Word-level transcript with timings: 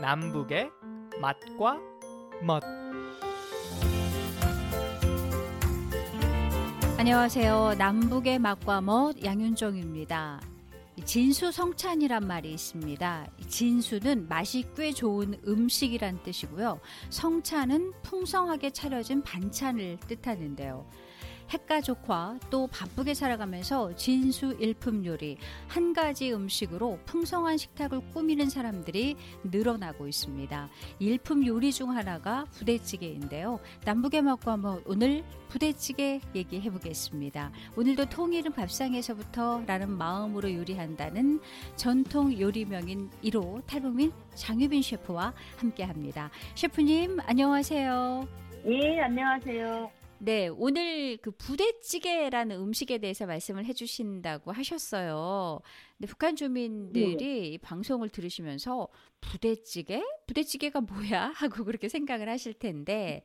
남북의 0.00 0.70
맛과 1.20 1.78
멋 2.42 2.62
안녕하세요. 6.96 7.74
남북의 7.76 8.38
맛과 8.38 8.80
멋 8.80 9.22
양윤정입니다. 9.22 10.40
진수 11.04 11.52
성찬이란 11.52 12.26
말이 12.26 12.52
있습니다. 12.52 13.26
진수는 13.46 14.26
맛이 14.28 14.64
꽤 14.74 14.92
좋은 14.92 15.38
음식이란 15.46 16.22
뜻이고요. 16.22 16.80
성찬은 17.10 17.92
풍성하게 18.02 18.70
차려진 18.70 19.22
반찬을 19.22 19.98
뜻하는데요. 20.06 20.86
핵가족화 21.50 22.38
또 22.50 22.66
바쁘게 22.68 23.14
살아가면서 23.14 23.94
진수 23.96 24.56
일품 24.58 25.04
요리 25.04 25.36
한 25.68 25.92
가지 25.92 26.32
음식으로 26.32 26.98
풍성한 27.04 27.56
식탁을 27.56 28.00
꾸미는 28.12 28.48
사람들이 28.48 29.16
늘어나고 29.44 30.08
있습니다. 30.08 30.68
일품 31.00 31.46
요리 31.46 31.72
중 31.72 31.90
하나가 31.90 32.44
부대찌개인데요. 32.52 33.60
남북의 33.84 34.22
맛과 34.22 34.56
뭐 34.56 34.80
오늘 34.86 35.24
부대찌개 35.48 36.20
얘기해 36.34 36.70
보겠습니다. 36.70 37.50
오늘도 37.76 38.06
통일은 38.06 38.52
밥상에서부터라는 38.52 39.90
마음으로 39.90 40.54
요리한다는 40.54 41.40
전통 41.76 42.38
요리명인 42.38 43.10
1호 43.24 43.66
탈북민 43.66 44.12
장유빈 44.34 44.82
셰프와 44.82 45.34
함께 45.56 45.82
합니다. 45.82 46.30
셰프님 46.54 47.18
안녕하세요. 47.26 48.28
예, 48.66 49.00
안녕하세요. 49.00 49.99
네, 50.22 50.48
오늘 50.48 51.16
그 51.16 51.30
부대찌개라는 51.30 52.56
음식에 52.60 52.98
대해서 52.98 53.24
말씀을 53.24 53.64
해주신다고 53.64 54.52
하셨어요. 54.52 55.60
근데 55.96 56.06
북한 56.10 56.36
주민들이 56.36 57.16
네. 57.52 57.58
방송을 57.62 58.10
들으시면서 58.10 58.88
부대찌개? 59.22 60.02
부대찌개가 60.26 60.82
뭐야? 60.82 61.32
하고 61.36 61.64
그렇게 61.64 61.88
생각을 61.88 62.28
하실 62.28 62.52
텐데, 62.52 63.22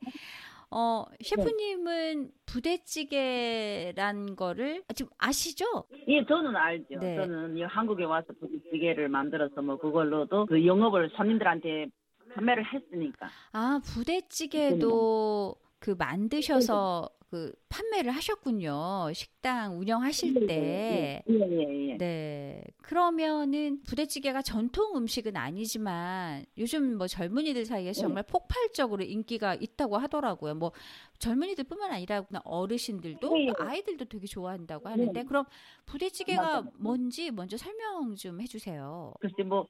어, 0.70 1.04
셰프님은 1.22 2.22
네. 2.22 2.30
부대찌개란 2.46 4.34
거를 4.34 4.82
좀 4.96 5.08
아시죠? 5.18 5.84
예, 6.08 6.24
저는 6.24 6.56
알죠. 6.56 6.98
네. 6.98 7.16
저는 7.16 7.62
한국에 7.66 8.04
와서 8.04 8.28
부대찌개를 8.40 9.10
만들어서 9.10 9.60
뭐 9.60 9.76
그걸로도 9.76 10.46
그 10.46 10.64
영업을 10.64 11.10
손님들한테 11.14 11.88
판매를 12.34 12.64
했으니까. 12.72 13.28
아, 13.52 13.80
부대찌개도 13.84 15.56
그 15.78 15.94
만드셔서 15.98 17.10
그 17.30 17.52
판매를 17.68 18.12
하셨군요. 18.12 19.12
식당 19.12 19.78
운영하실 19.78 20.34
네, 20.34 20.40
네, 20.40 20.46
때. 20.46 21.22
네, 21.26 21.38
네, 21.38 21.46
네. 21.46 21.98
네. 21.98 22.64
그러면은 22.82 23.82
부대찌개가 23.82 24.42
전통 24.42 24.96
음식은 24.96 25.36
아니지만 25.36 26.46
요즘 26.56 26.96
뭐 26.96 27.08
젊은이들 27.08 27.64
사이에서 27.64 28.02
정말 28.02 28.22
폭발적으로 28.22 29.02
인기가 29.02 29.54
있다고 29.54 29.96
하더라고요. 29.98 30.54
뭐 30.54 30.72
젊은이들뿐만 31.18 31.90
아니라 31.90 32.22
그냥 32.22 32.42
어르신들도 32.44 33.54
아이들도 33.58 34.04
되게 34.04 34.26
좋아한다고 34.26 34.88
하는데 34.88 35.24
그럼 35.24 35.44
부대찌개가 35.86 36.64
뭔지 36.78 37.32
먼저 37.32 37.56
설명 37.56 38.14
좀 38.14 38.40
해주세요. 38.40 39.14
글쎄 39.20 39.42
뭐뭐 39.42 39.66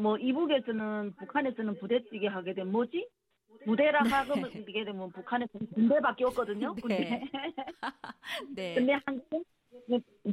뭐 0.00 0.16
이북에서는 0.16 1.14
북한에서는 1.16 1.78
부대찌개 1.78 2.28
하게 2.28 2.54
되면 2.54 2.72
뭐지? 2.72 3.08
부대라 3.64 4.00
하면 4.00 4.50
네. 4.50 4.64
이게 4.68 4.84
되면 4.84 5.10
북한에 5.12 5.46
군대밖에 5.74 6.24
없거든요. 6.24 6.74
군대. 6.74 6.98
네. 6.98 7.24
네. 8.54 8.74
근데 8.74 8.92
한국 9.04 9.44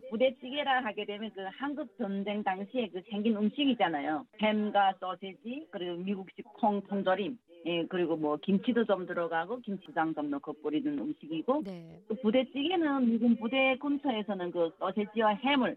부대찌개라 0.09 0.83
하게 0.83 1.05
되면 1.05 1.31
그 1.33 1.41
한국 1.57 1.89
전쟁 1.97 2.43
당시에 2.43 2.89
그 2.89 3.01
생긴 3.09 3.37
음식이잖아요. 3.37 4.25
햄과 4.41 4.95
소세지 4.99 5.67
그리고 5.71 5.95
미국식 5.97 6.45
콩 6.53 6.81
통조림. 6.81 7.37
예, 7.65 7.85
그리고 7.87 8.15
뭐 8.15 8.37
김치도 8.37 8.85
좀 8.85 9.05
들어가고 9.05 9.59
김치장 9.59 10.13
좀 10.13 10.29
넣고 10.29 10.53
뿌리는 10.61 10.97
음식이고 10.97 11.63
네. 11.65 12.01
그 12.07 12.15
부대찌개는 12.21 13.09
미군 13.09 13.35
부대 13.35 13.75
근처에서는 13.81 14.51
그 14.51 14.71
소세지와 14.79 15.35
햄을 15.35 15.75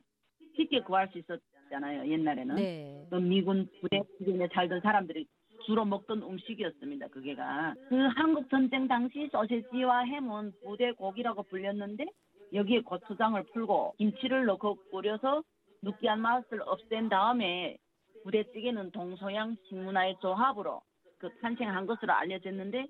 쉽게 0.56 0.80
구할 0.82 1.08
수 1.08 1.19
있었잖아요 1.19 2.08
옛날에는 2.08 2.54
네. 2.54 3.06
그 3.10 3.16
미군 3.16 3.69
부대찌개에 3.80 4.48
살던 4.52 4.80
사람들이 4.80 5.26
주로 5.66 5.84
먹던 5.84 6.22
음식이었습니다. 6.22 7.08
그게가 7.08 7.74
그 7.88 7.96
한국 8.16 8.48
전쟁 8.50 8.88
당시 8.88 9.28
소세지와 9.32 10.04
햄은 10.04 10.52
부대 10.64 10.92
고기라고 10.92 11.44
불렸는데 11.44 12.06
여기에 12.52 12.82
고추장을 12.82 13.42
풀고 13.52 13.94
김치를 13.98 14.44
넣고 14.46 14.76
끓여서 14.90 15.42
느끼한 15.82 16.20
맛을 16.20 16.62
없앤 16.64 17.08
다음에 17.08 17.76
부대찌개는 18.24 18.90
동서양 18.92 19.56
식문화의 19.68 20.16
조합으로 20.20 20.82
그 21.18 21.28
탄생한 21.40 21.86
것으로 21.86 22.12
알려졌는데 22.12 22.86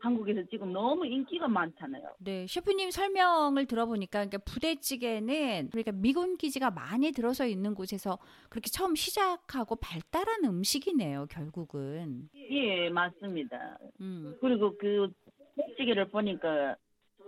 한국에서 0.00 0.42
지금 0.50 0.72
너무 0.72 1.06
인기가 1.06 1.46
많잖아요. 1.46 2.02
네, 2.18 2.46
셰프님 2.48 2.90
설명을 2.90 3.66
들어보니까 3.66 4.24
그러니까 4.24 4.38
부대찌개는 4.38 5.68
그러니까 5.70 5.92
미군 5.92 6.36
기지가 6.36 6.70
많이 6.70 7.12
들어서 7.12 7.46
있는 7.46 7.74
곳에서 7.74 8.18
그렇게 8.48 8.70
처음 8.70 8.94
시작하고 8.94 9.76
발달한 9.76 10.44
음식이네요, 10.44 11.26
결국은. 11.30 12.28
예, 12.34 12.88
맞습니다. 12.88 13.78
음. 14.00 14.36
그리고 14.40 14.76
그 14.78 15.08
부대찌개를 15.54 16.08
보니까 16.08 16.76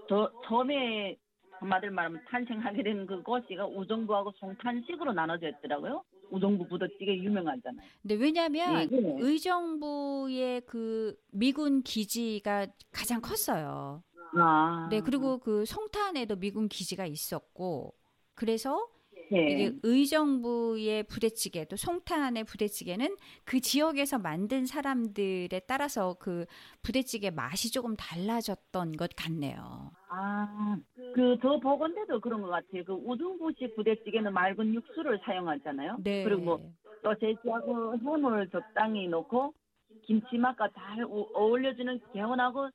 저 0.08 0.30
처음에 0.48 1.16
한마디로 1.60 1.92
말하면 1.92 2.22
탄생하게 2.28 2.82
된 2.82 3.06
그 3.06 3.22
곳이가 3.22 3.66
우정부하고 3.66 4.32
송탄식으로 4.38 5.12
나눠져 5.12 5.48
있더라고요. 5.48 6.02
우정부 6.32 6.66
부대찌개 6.66 7.14
유명하잖아요. 7.16 7.86
근데 8.00 8.14
왜냐하면 8.14 8.88
네, 8.88 9.00
네. 9.00 9.16
의정부의 9.20 10.62
그 10.62 11.14
미군 11.30 11.82
기지가 11.82 12.66
가장 12.90 13.20
컸어요. 13.20 14.02
아. 14.34 14.88
네, 14.90 15.00
그리고 15.00 15.38
그 15.38 15.64
송탄에도 15.66 16.36
미군 16.36 16.68
기지가 16.68 17.06
있었고, 17.06 17.94
그래서 18.34 18.88
네. 19.32 19.50
이게 19.50 19.72
의정부의 19.82 21.04
부대찌개 21.04 21.64
또 21.64 21.76
송탄의 21.76 22.44
부대찌개는 22.44 23.16
그 23.44 23.60
지역에서 23.60 24.18
만든 24.18 24.66
사람들에 24.66 25.62
따라서 25.66 26.16
그 26.18 26.44
부대찌개 26.82 27.30
맛이 27.30 27.72
조금 27.72 27.96
달라졌던 27.96 28.92
것 28.92 29.10
같네요. 29.16 29.90
아, 30.08 30.76
그저 31.14 31.58
보건대도 31.60 32.20
그런 32.20 32.42
것 32.42 32.48
같아요. 32.48 32.84
그 32.84 32.92
우등부식 32.92 33.74
부대찌개는 33.74 34.34
맑은 34.34 34.74
육수를 34.74 35.18
사용하잖아요. 35.24 35.96
네. 36.04 36.24
그리고 36.24 36.60
또 37.02 37.14
제지하고 37.18 37.96
햄을 37.96 38.50
적당히 38.50 39.08
넣고 39.08 39.54
김치 40.02 40.36
맛과 40.36 40.68
잘 40.74 41.04
어울려주는 41.04 42.00
개운하고 42.12 42.68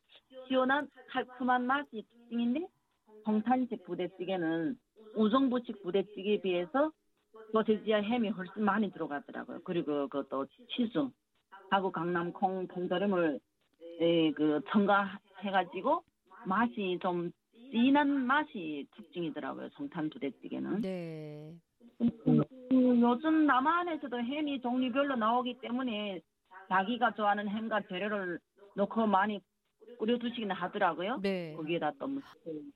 시원한 0.47 0.88
달콤한 1.12 1.66
맛이 1.68 2.03
특징인데 2.09 2.68
송탄식 3.25 3.85
부대찌개는 3.85 4.78
우정부식 5.17 5.81
부대찌개에 5.83 6.41
비해서 6.41 6.91
소세지와 7.51 8.01
햄이 8.01 8.29
훨씬 8.29 8.63
많이 8.63 8.91
들어가더라고요. 8.91 9.61
그리고 9.63 10.07
그것도 10.07 10.47
치즈 10.75 11.07
하고 11.69 11.91
강남 11.91 12.31
콩 12.31 12.67
통조림을 12.67 13.39
예, 14.01 14.31
그 14.31 14.61
첨가해가지고 14.72 16.03
맛이 16.45 17.00
좀 17.01 17.31
진한 17.72 18.25
맛이 18.25 18.88
특징이더라고요. 18.95 19.69
성탄 19.73 20.09
부대찌개는. 20.09 20.81
네. 20.81 21.53
음, 22.00 23.01
요즘 23.01 23.45
남한에서도 23.45 24.17
햄이 24.19 24.61
종류별로 24.61 25.16
나오기 25.16 25.59
때문에 25.61 26.22
자기가 26.69 27.16
좋아하는 27.16 27.47
햄과 27.47 27.81
재료를 27.89 28.39
넣고 28.75 29.07
많이 29.07 29.39
끓여두시긴 29.97 30.52
하더라고요. 30.52 31.19
네. 31.22 31.53
거기에다 31.56 31.92
또 32.00 32.07
뭐. 32.07 32.21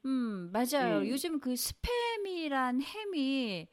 음 0.05 0.49
맞아요. 0.51 1.01
네. 1.01 1.09
요즘 1.09 1.39
그 1.39 1.53
스팸이란 1.53 2.81
햄이 2.81 3.67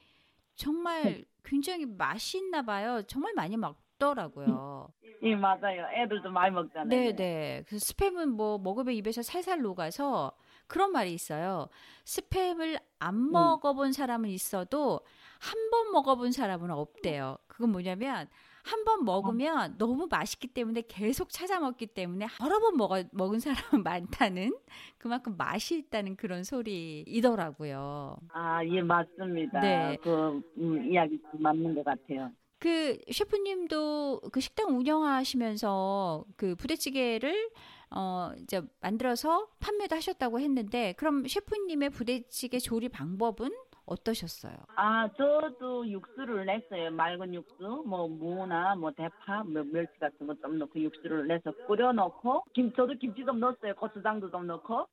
정말 0.54 1.02
네. 1.04 1.24
굉장히 1.44 1.86
맛있나 1.86 2.62
봐요. 2.62 3.02
정말 3.06 3.32
많이 3.34 3.56
먹더라고요. 3.56 4.88
예, 5.22 5.34
맞아요. 5.34 5.86
애들도 5.94 6.30
많이 6.30 6.54
먹잖아요. 6.54 6.88
네, 6.88 7.14
네. 7.14 7.64
그 7.66 7.76
스팸은 7.76 8.26
뭐 8.26 8.58
먹으면 8.58 8.94
입에서 8.94 9.22
살살 9.22 9.62
녹아서 9.62 10.32
그런 10.66 10.92
말이 10.92 11.12
있어요. 11.12 11.68
스팸을 12.04 12.80
안 12.98 13.14
음. 13.14 13.32
먹어본 13.32 13.92
사람은 13.92 14.28
있어도 14.28 15.00
한번 15.40 15.77
먹어본 15.98 16.32
사람은 16.32 16.70
없대요. 16.70 17.38
그건 17.48 17.70
뭐냐면 17.72 18.28
한 18.64 18.84
번 18.84 19.04
먹으면 19.04 19.76
너무 19.78 20.08
맛있기 20.10 20.48
때문에 20.48 20.82
계속 20.88 21.30
찾아 21.30 21.58
먹기 21.58 21.86
때문에 21.86 22.26
여러 22.42 22.58
번 22.60 22.76
먹어, 22.76 23.02
먹은 23.12 23.40
사람은 23.40 23.82
많다는 23.84 24.54
그만큼 24.98 25.36
맛이 25.38 25.78
있다는 25.78 26.16
그런 26.16 26.44
소리이더라고요. 26.44 28.16
아, 28.32 28.64
예, 28.66 28.82
맞습니다. 28.82 29.60
네. 29.60 29.96
그 30.02 30.40
음, 30.58 30.90
이야기 30.90 31.18
맞는 31.32 31.74
것 31.74 31.84
같아요. 31.84 32.30
그 32.58 32.98
셰프님도 33.10 34.20
그 34.32 34.40
식당 34.40 34.76
운영하시면서 34.76 36.24
그 36.36 36.54
부대찌개를 36.56 37.50
어 37.90 38.32
이제 38.42 38.60
만들어서 38.80 39.46
판매도 39.60 39.96
하셨다고 39.96 40.40
했는데 40.40 40.92
그럼 40.98 41.26
셰프님의 41.26 41.90
부대찌개 41.90 42.58
조리 42.58 42.88
방법은 42.88 43.50
어떠셨어요? 43.88 44.54
아, 44.76 45.08
저도 45.16 45.88
육수를 45.88 46.46
냈어요. 46.46 46.90
맑은 46.92 47.34
육수, 47.34 47.82
뭐 47.86 48.06
무나 48.08 48.76
뭐 48.76 48.92
대파, 48.92 49.42
뭐 49.44 49.64
멸치 49.64 49.98
같은 49.98 50.26
거 50.26 50.34
좀 50.40 50.58
넣고 50.58 50.80
육수를 50.80 51.26
내서 51.26 51.52
끓여 51.64 51.92
넣고 51.92 52.44
김 52.54 52.72
저도 52.74 52.94
김치 53.00 53.24
좀 53.24 53.40
넣었어요. 53.40 53.74
고추장도 53.74 54.30
좀 54.30 54.46
넣고 54.46 54.86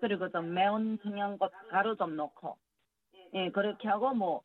그리고 0.00 0.28
좀 0.30 0.54
매운 0.54 0.98
청양고추 1.02 1.54
가루 1.68 1.96
좀 1.96 2.16
넣고 2.16 2.56
예 3.34 3.50
그렇게 3.50 3.88
하고 3.88 4.14
뭐 4.14 4.42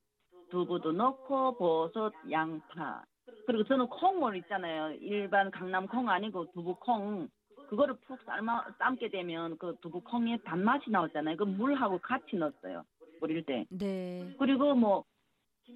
두부도 0.50 0.94
넣고 0.94 1.58
버섯, 1.58 2.14
양파 2.32 3.04
그리고 3.46 3.64
저는 3.66 3.88
콩을 3.88 4.38
있잖아요. 4.38 4.92
일반 5.02 5.52
강남 5.52 5.88
콩 5.88 6.10
아니고 6.10 6.48
두부 6.54 6.76
콩 6.80 7.30
그거를 7.68 7.96
푹 8.08 8.22
삶아 8.24 8.66
삶게 8.80 9.10
되면 9.10 9.58
그 9.58 9.76
두부 9.82 10.02
콩에 10.02 10.38
단맛이 10.44 10.90
나오잖아요. 10.92 11.38
그 11.38 11.44
물하고 11.46 12.00
같이 12.00 12.36
넣었어요. 12.38 12.84
뿌릴 13.22 13.46
때. 13.46 13.66
네. 13.70 14.36
그리고 14.38 14.74
뭐 14.76 15.06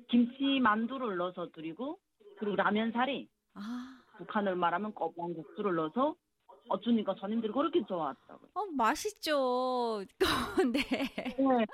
김치 0.09 0.59
만두를 0.59 1.15
넣어서 1.15 1.49
드리고 1.51 1.99
그리고 2.37 2.55
라면 2.57 2.91
사리. 2.91 3.29
아. 3.53 4.01
북한을 4.17 4.55
말하면 4.55 4.93
꼬봉 4.93 5.33
국수를 5.33 5.75
넣어서 5.75 6.15
어쩌니까 6.67 7.15
손님들이 7.19 7.51
그렇게 7.53 7.85
좋아하더라고요. 7.85 8.49
어, 8.55 8.65
맛있죠. 8.75 10.03
네. 10.73 10.81
네. 11.37 11.65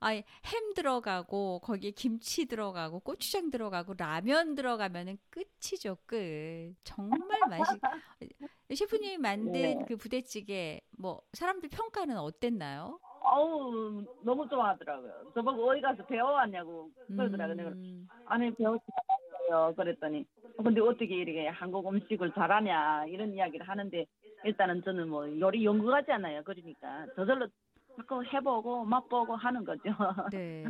아니, 0.00 0.24
햄 0.44 0.74
들어가고, 0.74 1.60
거기에 1.60 1.92
김치 1.92 2.46
들어가고, 2.46 3.00
고추장 3.00 3.50
들어가고, 3.50 3.94
라면 3.96 4.54
들어가면은 4.56 5.18
끝이죠, 5.30 5.98
끝. 6.04 6.74
정말 6.82 7.38
맛있, 7.48 7.80
셰프님이 8.74 9.18
만든 9.18 9.52
네. 9.52 9.84
그 9.86 9.96
부대찌개, 9.96 10.80
뭐, 10.98 11.22
사람들 11.32 11.68
평가는 11.68 12.16
어땠나요? 12.18 12.98
어우, 13.28 14.04
너무 14.20 14.48
좋아하더라고요. 14.48 15.12
저보고 15.34 15.68
어디 15.68 15.80
가서 15.80 16.04
배워왔냐고 16.04 16.90
그러더라고요. 17.08 17.68
음. 17.68 18.08
아니, 18.24 18.52
않았어요. 18.56 19.74
그랬더니, 19.74 20.24
근데 20.56 20.80
어떻게 20.80 21.16
이렇게 21.16 21.48
한국 21.48 21.88
음식을 21.88 22.32
잘하냐, 22.32 23.06
이런 23.06 23.34
이야기를 23.34 23.68
하는데, 23.68 24.06
일단은 24.44 24.82
저는 24.84 25.08
뭐 25.08 25.28
요리 25.40 25.64
연구가잖아요. 25.64 26.42
그러니까 26.44 27.06
저절로 27.16 27.48
자꾸 27.96 28.24
해보고 28.24 28.84
맛보고 28.84 29.34
하는 29.34 29.64
거죠. 29.64 29.90
네. 30.30 30.64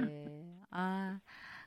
아. 0.71 1.19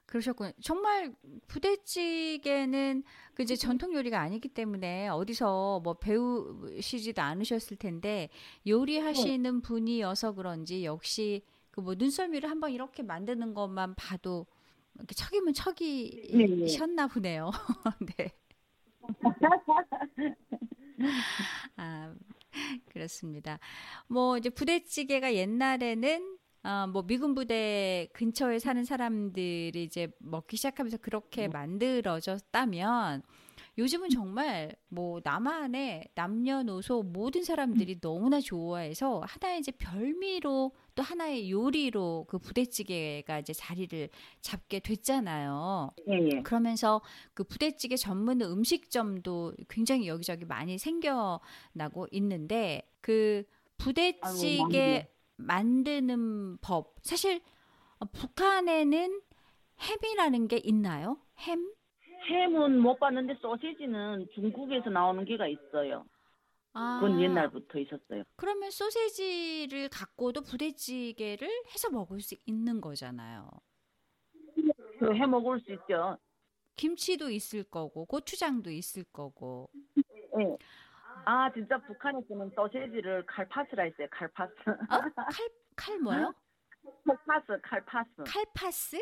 그러셨군요. 0.10 0.52
정말 0.62 1.14
부대찌개는 1.48 3.04
그 3.36 3.44
이제 3.44 3.56
전통 3.56 3.94
요리가 3.94 4.20
아니기 4.20 4.50
때문에 4.50 5.08
어디서 5.10 5.82
뭐 5.84 5.94
배우시지도 5.94 7.22
않으셨을 7.22 7.78
텐데 7.78 8.30
요리하시는 8.66 9.44
네. 9.44 9.62
분이어서 9.62 10.34
그런지 10.34 10.84
역시 10.84 11.44
그 11.72 11.82
뭐 11.82 11.96
눈썰미를 11.96 12.50
한번 12.50 12.72
이렇게 12.72 13.04
만드는 13.04 13.54
것만 13.54 13.96
봐도 13.96 14.48
이렇게 14.96 15.14
척이면 15.16 15.54
척이셨나 15.54 17.08
보네요. 17.08 17.52
네. 18.18 18.32
아, 21.78 22.14
그렇습니다. 22.90 23.60
뭐 24.08 24.38
이제 24.38 24.50
부대찌개가 24.50 25.34
옛날에는 25.34 26.39
어, 26.64 26.88
뭐 26.88 27.04
미군 27.04 27.36
부대 27.36 28.10
근처에 28.14 28.60
사는 28.60 28.84
사람들이 28.84 29.84
이제 29.84 30.12
먹기 30.20 30.58
시작하면서 30.58 30.98
그렇게 30.98 31.48
음. 31.48 31.52
만들어졌다면 31.52 33.24
요즘은 33.78 34.10
정말 34.10 34.76
뭐 34.90 35.22
남한의 35.24 36.10
남녀노소 36.14 37.04
모든 37.04 37.46
사람들이 37.46 37.94
음. 37.94 38.00
너무나 38.02 38.42
좋아해서 38.42 39.22
하나의 39.26 39.60
이제 39.60 39.72
별미로 39.72 40.74
또 40.96 41.04
하나의 41.04 41.50
요리로 41.50 42.26
그 42.28 42.40
부대찌개가 42.40 43.40
이제 43.40 43.54
자리를 43.54 44.10
잡게 44.42 44.80
됐잖아요. 44.80 45.92
예, 46.10 46.20
예. 46.30 46.42
그러면서 46.42 47.02
그 47.34 47.46
부대찌개 47.46 47.96
전문 47.96 48.42
음식점도 48.42 49.54
굉장히 49.70 50.10
여기저기 50.10 50.44
많이 50.44 50.78
생겨나고 50.78 52.08
있는데 52.12 52.82
그 53.00 53.46
부대찌개 53.78 54.82
아이고, 54.82 55.10
만드는 55.40 56.58
법. 56.58 56.96
사실 57.02 57.42
어, 58.00 58.06
북한에는 58.06 59.22
햄이라는 59.80 60.48
게 60.48 60.58
있나요? 60.64 61.18
햄? 61.40 61.74
햄은 62.30 62.80
못 62.80 63.00
봤는데 63.00 63.36
소시지는 63.42 64.28
중국에서 64.36 64.90
나오는 64.90 65.24
게가 65.26 65.48
있어요. 65.48 66.06
아, 66.74 67.00
그건 67.02 67.22
옛날부터 67.22 67.80
있었어요. 67.80 68.24
그러면 68.36 68.70
소세지를 68.70 69.90
갖고도 69.90 70.42
부대찌개를 70.42 71.50
해서 71.74 71.90
먹을 71.90 72.22
수 72.22 72.36
있는 72.46 72.82
거잖아요. 72.82 73.50
그해 75.00 75.26
먹을 75.26 75.60
수 75.62 75.72
있죠. 75.74 76.18
김치도 76.76 77.30
있을 77.32 77.64
거고 77.64 78.06
고추장도 78.06 78.70
있을 78.70 79.04
거고. 79.06 79.70
네. 80.38 80.58
아 81.26 81.52
진짜 81.54 81.78
북한에서는 81.80 82.52
소세지를 82.56 83.26
칼파스라 83.26 83.84
했어요. 83.84 84.08
칼파스. 84.12 84.54
어? 84.68 85.02
칼, 85.16 85.50
칼 85.76 86.00
뭐요? 86.00 86.34
칼파스, 87.06 87.62
칼파스. 87.62 88.10
칼파스? 88.26 88.96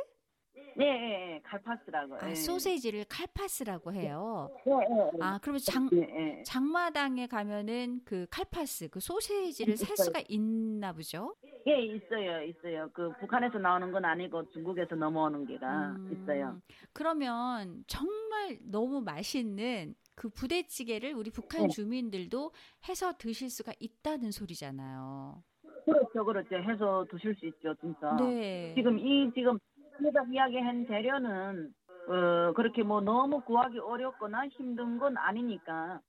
네, 0.75 0.85
네, 0.85 0.99
네, 0.99 1.41
칼파스라고. 1.43 2.15
아, 2.15 2.25
네. 2.27 2.35
소세지를 2.35 3.05
칼파스라고 3.05 3.93
해요. 3.93 4.49
네, 4.65 4.71
네, 4.73 5.11
아, 5.21 5.39
그러면 5.41 5.59
장 5.59 5.87
네, 5.91 6.41
장마당에 6.43 7.27
가면은 7.27 8.01
그 8.03 8.25
칼파스, 8.29 8.89
그 8.89 8.99
소세지를 8.99 9.77
살 9.77 9.95
수가 9.97 10.21
있나 10.27 10.93
보죠? 10.93 11.35
예, 11.67 11.79
있어요, 11.81 12.41
있어요. 12.43 12.89
그 12.93 13.11
북한에서 13.19 13.59
나오는 13.59 13.91
건 13.91 14.05
아니고 14.05 14.49
중국에서 14.51 14.95
넘어오는 14.95 15.45
게가 15.45 15.91
음, 15.91 16.09
있어요. 16.11 16.59
그러면 16.93 17.83
정말 17.87 18.57
너무 18.63 19.01
맛있는 19.01 19.93
그 20.17 20.29
부대찌개를 20.29 21.13
우리 21.13 21.29
북한 21.29 21.67
네. 21.67 21.67
주민들도 21.67 22.51
해서 22.89 23.13
드실 23.19 23.51
수가 23.51 23.71
있다는 23.79 24.31
소리잖아요. 24.31 25.43
그렇죠, 25.85 26.25
그렇죠. 26.25 26.55
해서 26.55 27.05
드실 27.11 27.35
수 27.35 27.45
있죠, 27.45 27.75
진짜. 27.75 28.17
네. 28.17 28.73
지금 28.75 28.97
이 28.97 29.31
지금 29.35 29.59
제가 30.01 30.23
이야기한 30.31 30.87
재료는 30.87 31.71
어, 32.07 32.53
그렇게 32.53 32.81
뭐 32.81 32.99
너무 32.99 33.41
구하기 33.41 33.77
어렵거나 33.77 34.47
힘든 34.47 34.97
건 34.97 35.15
아니니까 35.17 36.01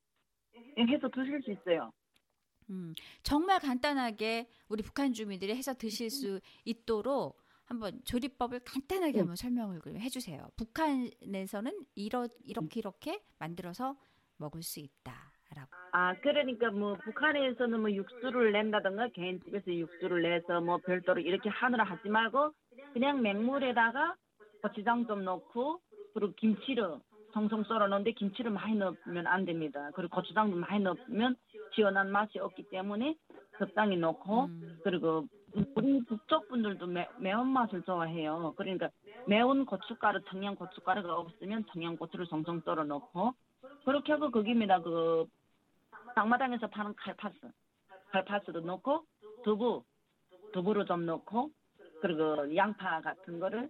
해서 0.79 1.07
드실 1.09 1.39
수 1.43 1.51
있어요. 1.51 1.91
음, 2.71 2.93
정말 3.21 3.59
간단하게 3.59 4.47
우리 4.69 4.81
북한 4.81 5.13
주민들이 5.13 5.55
해서 5.55 5.75
드실 5.75 6.09
수 6.09 6.39
있도록 6.65 7.37
한번 7.69 8.01
조리법을 8.03 8.61
간단하게 8.65 9.11
네. 9.13 9.19
한번 9.19 9.35
설명을 9.35 9.79
해주세요. 9.85 10.49
북한에서는 10.57 11.71
이러, 11.95 12.27
이렇게 12.43 12.79
이렇게 12.79 13.21
만들어서 13.37 13.95
먹을 14.37 14.63
수 14.63 14.79
있다라고. 14.79 15.69
아 15.91 16.15
그러니까 16.19 16.71
뭐 16.71 16.95
북한에서는 16.95 17.79
뭐 17.79 17.91
육수를 17.91 18.51
낸다든가 18.53 19.09
개인 19.09 19.39
집에서 19.41 19.71
육수를 19.71 20.23
내서 20.23 20.61
뭐 20.61 20.77
별도로 20.77 21.21
이렇게 21.21 21.49
하느라 21.49 21.83
하지 21.83 22.09
말고 22.09 22.53
그냥 22.93 23.21
맹물에다가 23.21 24.15
고추장 24.63 25.05
좀 25.05 25.23
넣고 25.23 25.79
그리고 26.13 26.33
김치를 26.33 26.99
송송 27.33 27.65
썰어 27.65 27.87
넣는데 27.87 28.13
김치를 28.13 28.49
많이 28.49 28.75
넣으면 28.75 29.27
안 29.27 29.45
됩니다. 29.45 29.91
그리고 29.93 30.15
고추장도 30.15 30.55
많이 30.55 30.83
넣으면 30.83 31.35
시원한 31.75 32.11
맛이 32.11 32.39
없기 32.39 32.69
때문에 32.71 33.15
적당히 33.59 33.97
넣고 33.97 34.45
음. 34.45 34.79
그리고 34.83 35.27
우리 35.75 36.03
북쪽 36.05 36.47
분들도 36.47 36.87
매, 36.87 37.07
매운맛을 37.19 37.83
좋아해요. 37.83 38.53
그러니까 38.57 38.89
매운 39.27 39.65
고춧가루, 39.65 40.21
청양 40.29 40.55
고춧가루가 40.55 41.15
없으면 41.15 41.65
청양 41.71 41.97
고추를 41.97 42.25
송송 42.27 42.61
썰어 42.61 42.83
넣고 42.83 43.33
그렇게 43.85 44.13
하고 44.13 44.31
거기입니다. 44.31 44.81
그 44.81 45.25
장마당에서 46.15 46.67
파는 46.67 46.95
칼파스, 46.95 47.37
칼파스도 48.11 48.61
넣고 48.61 49.03
두부, 49.43 49.83
두부를 50.53 50.85
좀 50.85 51.05
넣고 51.05 51.49
그리고 52.01 52.55
양파 52.55 53.01
같은 53.01 53.39
거를 53.39 53.69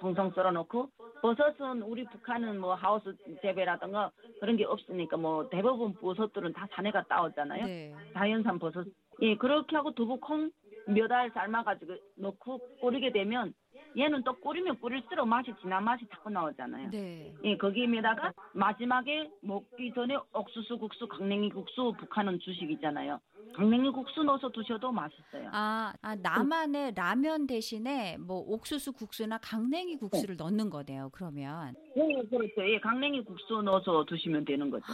동성 0.00 0.30
썰어놓고 0.30 0.88
버섯은 1.20 1.82
우리 1.82 2.04
북한은 2.06 2.58
뭐 2.58 2.74
하우스 2.74 3.14
재배라든가 3.42 4.10
그런 4.40 4.56
게 4.56 4.64
없으니까 4.64 5.16
뭐 5.18 5.48
대부분 5.50 5.92
버섯들은 5.94 6.54
다 6.54 6.66
산에 6.72 6.90
갔다 6.90 7.22
오잖아요. 7.22 7.66
네. 7.66 7.94
자연산 8.14 8.58
버섯. 8.58 8.86
예 9.20 9.36
그렇게 9.36 9.76
하고 9.76 9.92
두부 9.92 10.18
콩 10.18 10.50
몇 10.86 11.10
알 11.12 11.30
삶아가지고 11.30 11.96
넣고 12.16 12.60
끓이게 12.80 13.12
되면 13.12 13.52
얘는 13.96 14.22
또 14.22 14.34
끓이면 14.34 14.80
끓일수록 14.80 15.26
맛이 15.26 15.52
진한 15.60 15.82
맛이 15.84 16.06
자꾸 16.10 16.30
나오잖아요. 16.30 16.90
네. 16.90 17.32
예, 17.42 17.56
거기에다가 17.56 18.32
마지막에 18.52 19.28
먹기 19.42 19.92
전에 19.94 20.16
옥수수 20.32 20.78
국수, 20.78 21.08
강냉이 21.08 21.50
국수 21.50 21.92
북한은 21.98 22.38
주식이잖아요. 22.38 23.18
강냉이 23.54 23.90
국수 23.92 24.22
넣어서 24.22 24.50
드셔도 24.50 24.92
맛있어요. 24.92 25.48
아, 25.52 25.92
아 26.00 26.14
남한의 26.16 26.92
라면 26.94 27.46
대신에 27.46 28.16
뭐 28.18 28.38
옥수수 28.38 28.92
국수나 28.92 29.38
강냉이 29.38 29.96
국수를 29.96 30.36
네. 30.36 30.44
넣는 30.44 30.70
거네요. 30.70 31.10
그러면. 31.12 31.74
네, 31.96 32.22
그렇죠. 32.28 32.68
예, 32.68 32.78
강냉이 32.80 33.24
국수 33.24 33.62
넣어서 33.62 34.04
드시면 34.08 34.44
되는 34.44 34.70
거죠. 34.70 34.84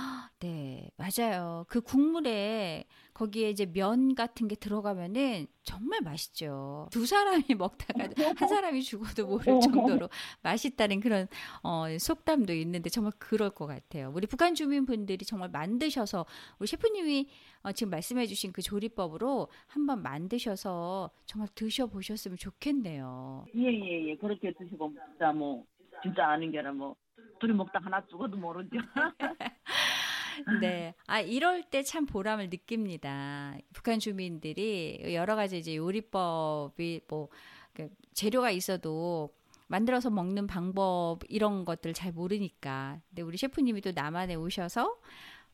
네, 0.41 0.91
맞아요. 0.97 1.65
그 1.69 1.81
국물에 1.81 2.85
거기에 3.15 3.51
이제 3.51 3.67
면 3.67 4.15
같은 4.15 4.47
게 4.49 4.55
들어가면은 4.57 5.47
정말 5.63 6.01
맛있죠. 6.03 6.89
두 6.93 7.07
사람이 7.07 7.45
먹다가 7.59 8.09
한 8.37 8.49
사람이 8.49 8.83
죽어도 8.83 9.27
모를 9.27 9.61
정도로 9.61 10.09
맛있다는 10.43 11.01
그런 11.01 11.27
어, 11.63 11.87
속담도 11.99 12.53
있는데 12.53 12.91
정말 12.91 13.13
그럴 13.19 13.51
것 13.51 13.67
같아요. 13.67 14.13
우리 14.15 14.27
북한 14.27 14.55
주민분들이 14.55 15.25
정말 15.25 15.49
만드셔서 15.51 16.27
우리 16.59 16.67
셰프님이 16.67 17.29
어, 17.67 17.73
지금 17.73 17.91
말씀해주신 17.91 18.53
그 18.53 18.63
조리법으로 18.63 19.49
한번 19.67 20.01
만드셔서 20.01 21.11
정말 21.25 21.49
드셔보셨으면 21.57 22.39
좋겠네요. 22.39 23.45
예예 23.57 23.73
예 23.73 24.09
예, 24.11 24.17
그렇게 24.17 24.53
드시고 24.53 24.95
진짜 25.11 25.33
뭐 25.33 25.65
진짜 26.01 26.29
아는 26.29 26.53
게라 26.53 26.73
뭐 26.73 26.95
둘이 27.41 27.53
먹다 27.55 27.81
하나 27.83 28.07
죽어도 28.07 28.37
모르죠. 28.37 28.71
네. 30.61 30.95
아, 31.07 31.21
이럴 31.21 31.65
때 31.65 31.83
참 31.83 32.07
보람을 32.07 32.51
느낍니다. 32.51 33.57
북한 33.73 33.99
주민들이 33.99 35.01
여러 35.15 35.35
가지 35.35 35.59
이제 35.59 35.75
요리법이 35.75 37.01
뭐, 37.09 37.29
그 37.73 37.89
재료가 38.15 38.51
있어도 38.53 39.31
만들어서 39.67 40.11
먹는 40.11 40.47
방법 40.47 41.21
이런 41.29 41.65
것들 41.65 41.95
잘 41.95 42.13
모르니까. 42.13 43.01
근데 43.09 43.23
우리 43.23 43.37
셰프님이 43.37 43.81
또 43.81 43.91
남한에 43.93 44.37
오셔서 44.37 44.97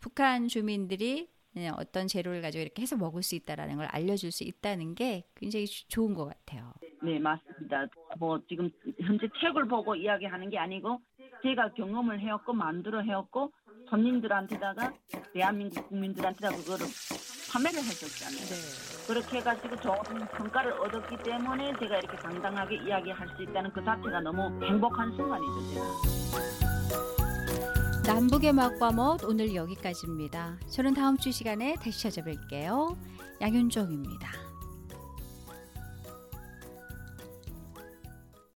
북한 0.00 0.48
주민들이 0.48 1.14
네, 1.22 1.28
어떤 1.76 2.08
재료를 2.08 2.42
가지고 2.42 2.62
이렇게 2.62 2.82
해서 2.82 2.96
먹을 2.96 3.22
수 3.22 3.34
있다라는 3.34 3.76
걸 3.76 3.86
알려줄 3.86 4.32
수 4.32 4.44
있다는 4.44 4.94
게 4.94 5.24
굉장히 5.36 5.66
좋은 5.66 6.14
것 6.14 6.26
같아요. 6.26 6.72
네, 7.02 7.18
맞습니다. 7.18 7.86
뭐 8.18 8.40
지금 8.48 8.70
현재 9.00 9.28
책을 9.40 9.66
보고 9.66 9.94
이야기하는 9.94 10.50
게 10.50 10.58
아니고 10.58 11.00
제가 11.42 11.72
경험을 11.74 12.20
해왔고 12.20 12.52
만들어 12.52 13.00
해왔고 13.02 13.52
손님들한테다가 13.90 14.92
대한민국 15.34 15.88
국민들한테다 15.88 16.56
그거를 16.56 16.86
판매를 17.52 17.80
했었잖아요. 17.80 18.46
네. 18.46 19.06
그렇게 19.06 19.38
해가지고 19.38 19.76
좋은 19.76 20.26
평가를 20.28 20.72
얻었기 20.72 21.16
때문에 21.24 21.72
제가 21.78 21.98
이렇게 21.98 22.16
당당하게 22.16 22.76
이야기할 22.76 23.28
수 23.36 23.42
있다는 23.42 23.70
그 23.72 23.84
자체가 23.84 24.20
너무 24.20 24.64
행복한 24.64 25.10
순간이죠, 25.12 25.74
제가. 25.74 26.61
남북의 28.04 28.52
맛과 28.52 28.90
멋 28.90 29.22
오늘 29.24 29.54
여기까지입니다. 29.54 30.58
저는 30.68 30.94
다음 30.94 31.16
주 31.16 31.30
시간에 31.30 31.76
다시 31.76 32.08
찾아뵐게요. 32.08 32.96
양윤정입니다. 33.40 34.51